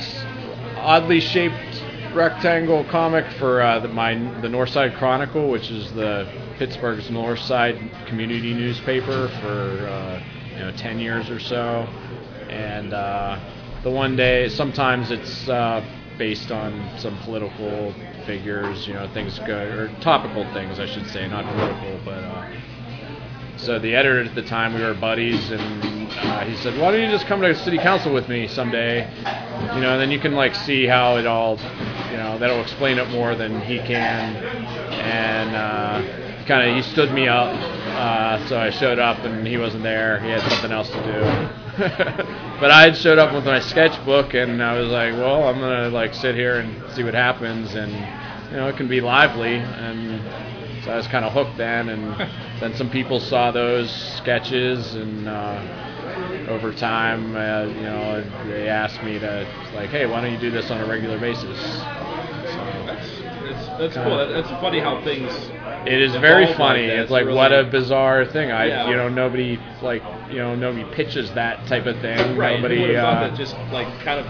[0.79, 1.83] oddly shaped
[2.15, 6.27] rectangle comic for uh, the, my the North Side Chronicle, which is the
[6.59, 11.87] Pittsburgh's North Side community newspaper for uh, you know ten years or so,
[12.49, 13.39] and uh,
[13.83, 15.85] the one day sometimes it's uh,
[16.19, 17.93] based on some political
[18.25, 22.25] figures, you know, things go or topical things, I should say, not political, but.
[22.25, 22.61] Uh,
[23.57, 27.03] so the editor at the time, we were buddies, and uh, he said, "Why don't
[27.03, 29.09] you just come to city council with me someday?
[29.75, 31.59] You know, and then you can like see how it all,
[32.11, 34.37] you know, that'll explain it more than he can."
[35.05, 39.57] And uh, kind of he stood me up, uh, so I showed up, and he
[39.59, 40.21] wasn't there.
[40.21, 41.21] He had something else to do.
[42.61, 45.89] but I had showed up with my sketchbook, and I was like, "Well, I'm gonna
[45.89, 47.93] like sit here and see what happens, and
[48.51, 50.21] you know, it can be lively." And
[50.85, 52.15] so I was kind of hooked then, and
[52.61, 55.84] then some people saw those sketches, and uh,
[56.49, 60.51] over time, uh, you know, they asked me to like, hey, why don't you do
[60.51, 61.59] this on a regular basis?
[61.59, 63.09] So That's
[63.47, 64.17] it's, that's cool.
[64.17, 65.33] That, that's funny how things.
[65.87, 66.87] it is very funny.
[66.87, 66.99] that.
[66.99, 68.51] it's like really- what a bizarre thing.
[68.51, 68.89] I, Yeah.
[68.89, 72.37] you know, nobody like, you know, nobody pitches that type of thing.
[72.37, 72.57] Right.
[72.61, 72.97] Nobody.
[72.97, 74.27] Uh, thought that just like kind of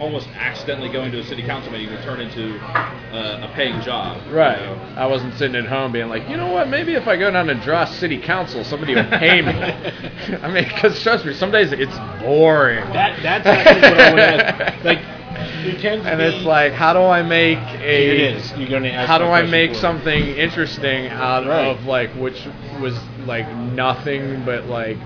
[0.00, 4.20] almost accidentally going to a city council meeting would turn into uh, a paying job.
[4.26, 4.58] you Right.
[4.60, 4.94] know?
[4.96, 6.68] I wasn't sitting at home being like, you know what?
[6.68, 9.52] Maybe if I go down and draw city council, somebody will pay me.
[10.42, 12.84] I mean, because trust me, some days it's boring.
[12.92, 14.74] That that's actually what I want to.
[14.84, 18.10] Like, to and be, it's like, how do I make a?
[18.10, 18.52] It is.
[18.58, 19.76] You're gonna ask How do I make you.
[19.76, 21.66] something interesting out Right.
[21.68, 22.46] of like which
[22.80, 22.94] was
[23.26, 24.98] like nothing but like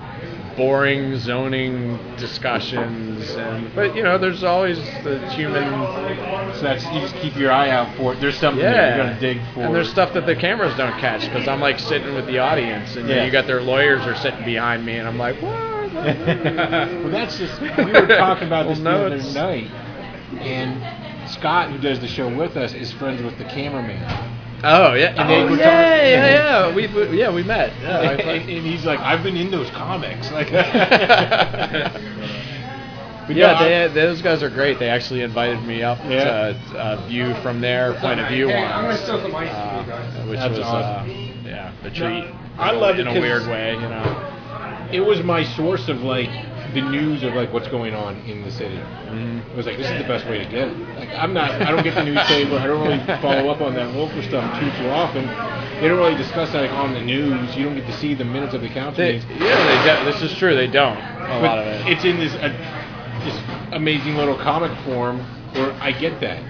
[0.59, 5.63] boring zoning discussions and but you know there's always the human
[6.55, 8.19] So that's you just keep your eye out for it.
[8.19, 9.61] There's something that you're gonna dig for.
[9.61, 12.95] and there's stuff that the cameras don't catch because i'm like sitting with the audience
[12.97, 13.23] and Yeah.
[13.25, 15.53] you got their lawyers are sitting behind me and i'm like what
[15.93, 19.71] well, that's just we were talking about Well, this no, the other night,
[20.41, 24.38] and Scott, who does the show with us, is friends with the cameraman.
[24.63, 27.73] Oh yeah And they oh, were yeah, talking- yeah yeah we, we yeah we met
[27.81, 30.29] yeah, I and, and he's like, I've been in those comics.
[30.39, 30.49] Like,
[33.27, 34.79] But yeah, no, they, those guys are great.
[34.79, 36.53] They actually invited me up Yeah.
[36.73, 39.87] to uh, view from their point of view Hey, I'm gonna once, spill uh, you
[39.87, 40.27] guys.
[40.29, 41.11] which That's was awesome.
[41.11, 42.25] uh, yeah a treat.
[42.57, 44.89] I love it in a 'cause- weird way, you know.
[44.91, 46.29] it was my source of like
[46.73, 48.77] the news of like what's going on in the city.
[48.77, 49.41] Mhm.
[49.51, 50.77] It was like this is the best way to get it.
[50.97, 52.55] Like I'm not, I don't get the news newspaper.
[52.57, 55.25] I don't really follow up on that local stuff too too often.
[55.81, 57.55] They don't really discuss that like, on the news.
[57.55, 59.41] You don't get to see the minutes of the council They, meetings.
[59.41, 59.57] yeah,
[59.95, 60.55] they de- this is true.
[60.55, 61.87] They don't a lot of it.
[61.87, 62.49] It's in this uh,
[63.23, 63.35] this
[63.73, 65.19] amazing little comic form
[65.53, 66.43] where I get that.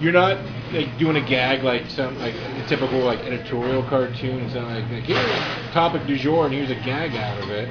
[0.00, 0.38] You're not
[0.72, 4.90] like doing a gag like some like a typical like editorial cartoon and something like,
[4.90, 7.68] like here's topic du jour and here's a gag out of it.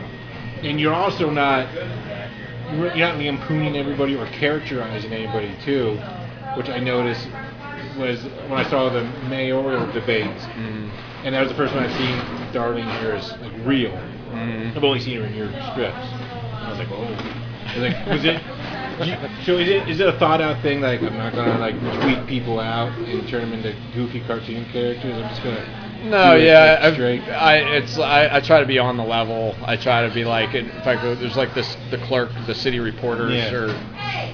[0.63, 1.67] And you're also not
[2.73, 5.97] you're not lampooning everybody or characterizing anybody too,
[6.55, 7.27] which I noticed
[7.97, 10.89] was when I saw the mayoral debates, Mhm.
[11.23, 12.17] and that was the first time I've seen
[12.51, 13.91] Darlene Harris like real.
[14.33, 14.75] Mhm.
[14.75, 16.07] I've only seen her in your scripts.
[16.65, 17.07] I was like, oh.
[17.75, 18.41] Was like, was it?
[19.05, 19.15] you-
[19.45, 20.81] So is it is it a thought out thing?
[20.81, 25.15] Like I'm not gonna like tweet people out and turn them into goofy cartoon characters.
[25.15, 25.63] I'm just gonna.
[26.05, 26.87] No, yeah, I.
[27.33, 29.55] I it's I, I try to be on the level.
[29.65, 33.33] I try to be like, in fact, there's like this the clerk, the city reporters
[33.33, 33.53] Yeah.
[33.53, 33.67] or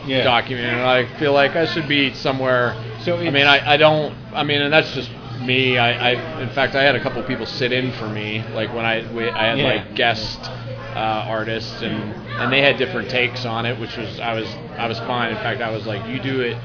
[0.06, 0.24] Yeah.
[0.24, 2.76] document, and I feel like I should be somewhere.
[3.04, 4.16] So I mean, I, I don't.
[4.34, 5.10] I mean, and that's just
[5.42, 5.78] me.
[5.78, 8.86] I, I in fact, I had a couple people sit in for me, like when
[8.86, 9.66] I we, I had Yeah.
[9.66, 10.52] like guest
[10.96, 14.88] uh, artists, and and they had different takes on it, which was I was I
[14.88, 15.32] was fine.
[15.32, 16.58] In fact, I was like, you do it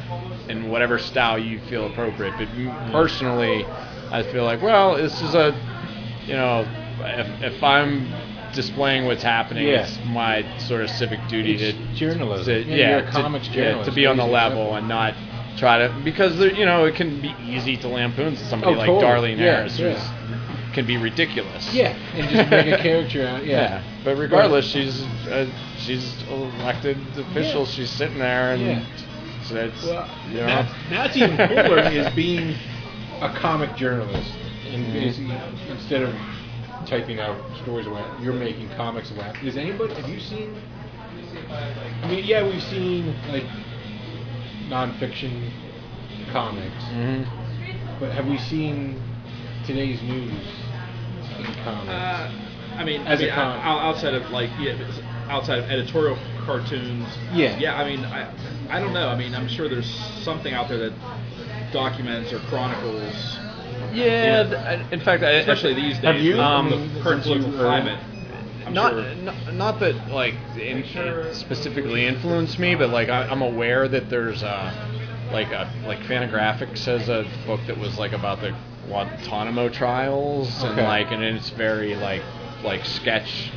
[0.48, 2.34] in whatever style you feel appropriate.
[2.36, 3.66] But m- personally,
[4.10, 5.54] I feel like, well, this is a,
[6.26, 6.66] you know,
[7.00, 8.08] if, if I'm
[8.54, 9.82] displaying what's happening, Yeah.
[9.86, 12.46] it's my sort of civic duty It's to journalism.
[12.46, 15.14] to- Yeah, you're a to- comics yeah, journalist, to be on the level and not
[15.58, 18.86] try to because there, you know it can be easy to lampoon somebody Oh, like
[18.86, 19.34] totally.
[19.34, 19.94] Darlene Yeah, Harris, yeah.
[19.94, 21.72] who's can be ridiculous.
[21.74, 23.46] Yeah, and just make a character out.
[23.46, 23.56] Yeah.
[23.56, 25.46] Yeah, but regardless, she's uh,
[25.78, 27.60] she's elected official.
[27.62, 27.66] Yeah.
[27.68, 28.84] She's sitting there, and Yeah.
[29.44, 30.46] so it's Well, you know.
[30.46, 32.54] that's, that's even cooler is being
[33.20, 34.32] a comic journalist
[34.68, 35.34] and basically
[35.70, 36.14] instead of
[36.86, 39.34] typing out stories about you're making comics about.
[39.42, 40.54] Is anybody have you seen?
[42.02, 43.44] I mean, yeah, we've seen like
[44.68, 45.50] nonfiction
[46.32, 47.26] comics, Mhm.
[48.00, 49.00] but have we seen
[49.66, 50.32] today's news
[51.38, 51.88] in comics?
[51.88, 52.30] Uh,
[52.78, 54.74] I mean, As I a mean, con- out- outside of like yeah,
[55.28, 57.06] outside of editorial cartoons.
[57.32, 57.56] Yeah.
[57.58, 57.80] Yeah.
[57.80, 58.26] I mean, I
[58.70, 59.08] I don't know.
[59.08, 59.88] I mean, I'm sure there's
[60.24, 60.92] something out there that
[61.72, 63.38] documents or chronicles,
[63.92, 66.04] Yeah, th- in fact, I, especially these days.
[66.04, 66.32] Have you?
[66.32, 68.00] with Um, the current since you, political uh, climate.
[68.66, 69.14] I'm not, sure.
[69.16, 74.10] not not that like in, it specifically influenced me, but like I, I'm aware that
[74.10, 74.72] there's a,
[75.32, 78.52] like a like Fantagraphics has a book that was like about the
[78.88, 82.22] Guantanamo trials and like and it's very like
[82.64, 83.50] like sketch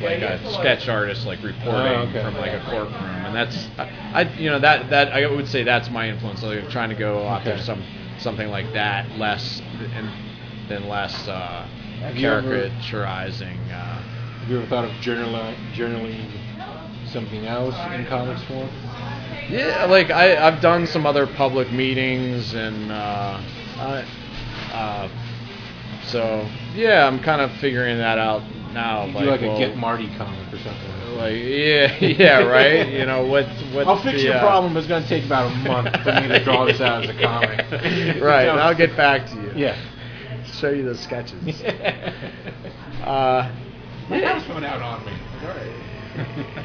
[0.00, 2.22] like a sketch artist like reporting Oh, okay.
[2.22, 5.62] from like a courtroom and that's I, I you know that that I would say
[5.62, 7.62] that's my influence like trying to go after Okay.
[7.62, 7.82] some
[8.18, 9.60] something like that less
[9.94, 10.10] and
[10.68, 11.66] than less uh,
[12.14, 13.58] you ever- caricaturizing.
[13.70, 14.00] Uh,
[14.40, 16.26] have you ever thought of journaling, journaling
[17.06, 18.68] something else in comics form?
[19.48, 23.40] Yeah, like I, I've done some other public meetings and uh,
[23.78, 24.04] I,
[24.72, 25.08] uh,
[26.04, 28.42] so yeah, I'm kind of figuring that out
[28.74, 29.06] now.
[29.06, 31.16] Do like well, a Get Marty comic or something.
[31.16, 32.88] Like yeah, yeah, right.
[32.88, 33.46] You know what?
[33.72, 33.86] What?
[33.86, 34.76] I'll fix the, your uh, problem.
[34.76, 37.14] It's going to take about a month for me to draw this out as a
[37.22, 37.70] comic.
[38.20, 39.52] right, and I'll get back to you.
[39.54, 39.76] Yeah.
[40.52, 41.62] show you the sketches.
[43.04, 43.50] uh,
[44.10, 45.12] My house went out on me.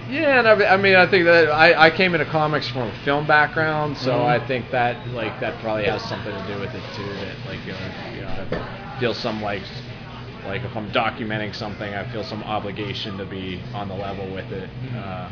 [0.10, 2.92] Yeah, and I, I mean, I think that I, I came into comics from a
[3.04, 4.26] film background, so Mhm.
[4.26, 7.04] I think that like that probably has something to do with it too.
[7.04, 7.80] That like you know,
[8.16, 8.60] you know
[8.96, 9.62] I feel some like
[10.50, 14.52] like if I'm documenting something, I feel some obligation to be on the level with
[14.52, 14.70] it.
[14.96, 15.30] Uh,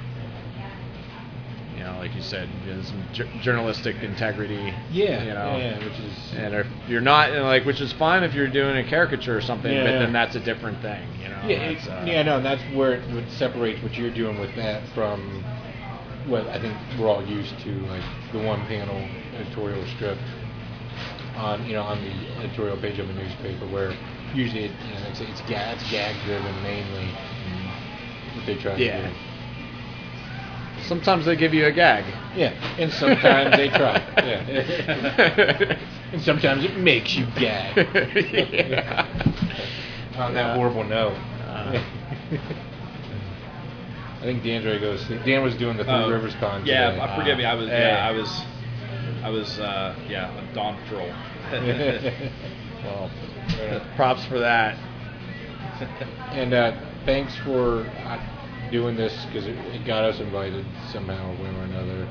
[1.75, 4.73] you know, like you said, there's some ju- journalistic integrity.
[4.91, 5.23] Yeah.
[5.23, 6.33] you know, Yeah, which is.
[6.35, 9.41] and if you're not, and like, which is fine if you're doing a caricature or
[9.41, 9.99] something, but Yeah.
[9.99, 11.07] then that's a different thing.
[11.21, 14.39] You know, Yeah, it's, uh, yeah, no, that's where it would separate what you're doing
[14.39, 15.43] with that from
[16.27, 18.03] what I think we're all used to, like
[18.33, 18.99] the one panel
[19.39, 20.17] editorial strip
[21.37, 23.95] on you know on the editorial page of a newspaper, where
[24.33, 27.07] usually it, you know, it's, it's, ga- it's gag driven mainly.
[28.35, 29.01] What they try Yeah.
[29.01, 29.15] to do.
[30.83, 32.05] Sometimes they give you a gag.
[32.35, 33.97] Yeah, and sometimes they try.
[34.17, 35.77] Yeah.
[36.13, 37.75] and sometimes it makes you gag.
[38.53, 39.05] yeah.
[40.17, 40.55] On that Yeah.
[40.55, 41.17] horrible note.
[41.45, 41.81] Uh.
[44.19, 45.23] I think Dan's ready to go to sleep.
[45.25, 47.01] Dan was doing the Three Uh, Rivers Con Yeah, today.
[47.01, 47.45] uh, forgive me.
[47.45, 47.69] I was.
[47.69, 47.81] Hey.
[47.89, 48.41] Yeah, I was.
[49.23, 49.59] I was.
[49.59, 51.11] Uh, yeah, a Don Troll.
[52.83, 53.09] Well,
[53.95, 54.75] props for that.
[56.33, 56.71] and uh,
[57.05, 61.63] thanks for uh, doing this because it, it got us invited somehow, one way or
[61.63, 62.09] another.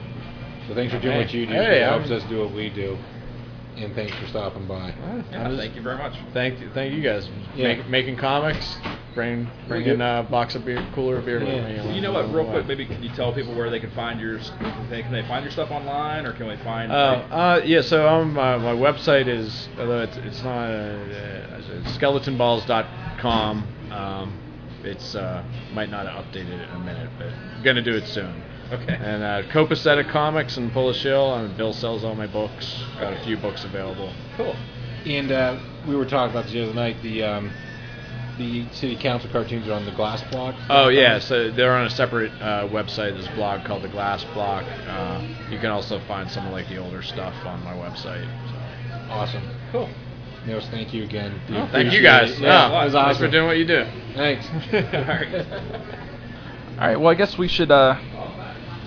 [0.69, 1.23] So thanks for doing Hey.
[1.25, 1.53] what you do.
[1.53, 2.97] Hey, it helps I'm- us do what we do.
[3.77, 4.95] And thanks for stopping by.
[5.31, 6.15] yeah, thank you very much.
[6.33, 7.29] Thank you, thank you guys.
[7.55, 7.75] Yeah.
[7.75, 8.79] Make, making comics,
[9.17, 11.43] bring bring in a box of beer, cooler beer.
[11.43, 11.79] Yeah.
[11.79, 11.95] with me.
[11.97, 12.33] You know what?
[12.33, 14.39] Real quick, maybe can you tell people where they can find your?
[14.39, 16.93] Can they, can they find your stuff online, or can we find?
[16.93, 21.99] Uh, uh, yeah, so um, uh, my website is, although it's, it's not, uh, uh,
[21.99, 23.91] skeletonballs.com.
[23.91, 24.39] Um,
[24.85, 25.43] it's, uh,
[25.73, 28.43] might not have updated it in a minute, but I'm going to do it soon.
[28.71, 28.95] okay.
[28.95, 31.35] And uh, Copacetic Comics in Polish Hill.
[31.35, 32.85] And Bill sells all my books.
[33.01, 34.15] Got a few books available.
[34.37, 34.55] cool.
[35.05, 35.59] And uh,
[35.89, 36.97] we were talking about this the other night.
[37.03, 37.51] The um,
[38.39, 40.55] the city council cartoons are on the glass block.
[40.69, 43.17] Oh yeah, so they're on a separate uh, website.
[43.17, 44.65] This blog called the Glass Block.
[44.87, 48.27] Uh, you can also find some of like the older stuff on my website.
[48.51, 49.13] So.
[49.13, 49.43] Awesome.
[49.73, 49.89] Cool.
[50.47, 51.41] Nils, thank you again.
[51.49, 52.31] Do Thank you guys.
[52.31, 52.41] it.
[52.41, 53.27] No, Yeah, that was thanks awesome.
[53.27, 53.85] for doing what you do.
[54.15, 54.47] Thanks.
[56.79, 56.97] All right.
[57.01, 57.99] Well, I guess we should uh,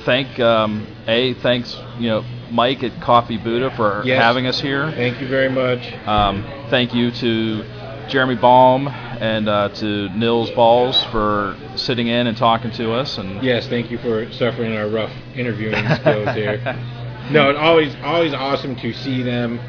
[0.06, 4.22] thank um, a thanks you know Mike at Coffee Buddha for Yes.
[4.22, 4.92] having us here.
[4.92, 5.92] Thank you very much.
[6.08, 7.64] Um, thank you to
[8.10, 13.18] Jeremy Baum and uh, to Nils Balls for sitting in and talking to us.
[13.18, 16.78] And Yes, thank you for suffering our rough interviewing skills here.
[17.32, 19.60] No, it's always always awesome to see them.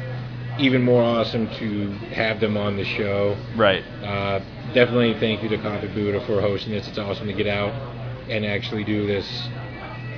[0.57, 3.37] Even more awesome to have them on the show.
[3.55, 3.83] right.
[4.03, 4.39] Uh,
[4.73, 6.87] definitely thank you to Coffee Buddha for hosting this.
[6.87, 7.71] It's awesome to get out
[8.31, 9.47] and actually do this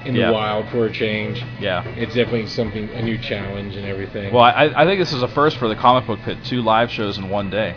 [0.06, 0.28] in Yeah.
[0.28, 1.44] the wild for a change.
[1.60, 1.84] Yeah.
[1.98, 4.34] It's definitely something a new challenge and everything.
[4.34, 6.38] Well, I, I think this is a first for the comic book pit.
[6.46, 7.76] Two live shows in one day.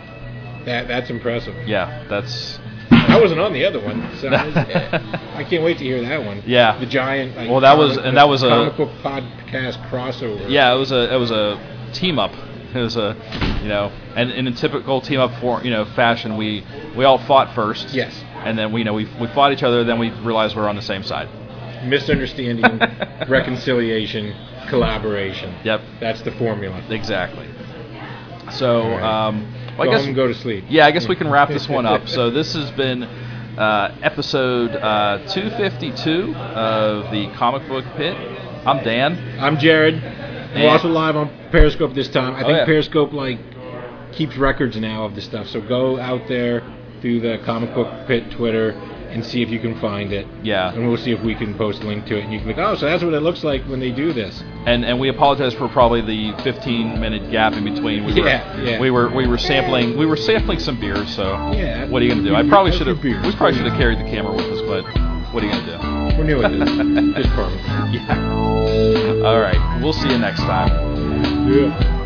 [0.67, 1.55] That that's impressive.
[1.67, 2.59] Yeah, that's
[2.91, 4.55] I wasn't on the other one, so I, was-
[5.35, 6.43] I can't wait to hear that one.
[6.45, 6.77] Yeah.
[6.79, 7.35] the giant.
[7.35, 10.47] Like, Well, that was- comic- and that was a- comic book podcast crossover.
[10.49, 10.73] yeah.
[10.73, 11.57] It was a it was a
[11.93, 12.31] team up.
[12.75, 13.15] It was a
[13.63, 16.63] you know, and in a typical team up for you know fashion, we
[16.95, 17.93] we all fought first.
[17.93, 18.13] Yes.
[18.45, 19.83] And then we you know we we fought each other.
[19.83, 21.27] Then we realized we're on the same side.
[21.85, 22.79] Misunderstanding,
[23.29, 24.35] reconciliation,
[24.69, 25.55] collaboration.
[25.63, 25.81] Yep.
[26.01, 26.83] That's the formula.
[26.89, 27.47] Exactly.
[28.51, 29.27] So, right.
[29.27, 30.65] um, well, I guess home and go to sleep.
[30.69, 32.07] yeah, I guess we can wrap this one up.
[32.07, 38.15] So this has been uh, episode uh, 252 of the Comic Book Pit.
[38.65, 39.39] I'm Dan.
[39.39, 40.01] I'm Jared.
[40.55, 42.35] We're also live on Periscope this time.
[42.35, 42.65] I Oh, think yeah.
[42.65, 43.39] Periscope like
[44.13, 45.47] keeps records now of the stuff.
[45.47, 46.61] So go out there
[47.01, 48.71] through the Comic Book Pit Twitter
[49.09, 50.25] and see if you can find it.
[50.43, 50.73] Yeah.
[50.73, 52.23] And we'll see if we can post a link to it.
[52.23, 54.13] And you can be like, oh, so that's what it looks like when they do
[54.13, 54.43] this.
[54.65, 58.05] And and we apologize for probably the 15 minute gap in between.
[58.05, 58.79] We were Yeah, yeah.
[58.79, 61.13] we were we were sampling we were sampling some beers.
[61.15, 61.87] So Yeah.
[61.89, 62.35] what are you gonna do?
[62.35, 64.83] I probably should have we probably should have carried the camera with us, but
[65.33, 66.17] what are you gonna do?
[66.17, 66.69] We're new at this.
[67.23, 67.61] Just promise.
[67.93, 69.23] Yeah.
[69.25, 69.79] All right.
[69.83, 70.69] We'll see you next time.
[71.51, 71.96] Yeah.